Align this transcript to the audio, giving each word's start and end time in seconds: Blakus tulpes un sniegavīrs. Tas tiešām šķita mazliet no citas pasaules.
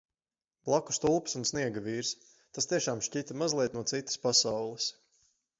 Blakus 0.69 0.97
tulpes 1.03 1.37
un 1.41 1.45
sniegavīrs. 1.49 2.15
Tas 2.57 2.71
tiešām 2.73 3.05
šķita 3.09 3.39
mazliet 3.43 3.79
no 3.79 3.87
citas 3.93 4.21
pasaules. 4.25 4.93